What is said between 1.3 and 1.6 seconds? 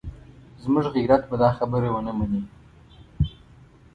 دا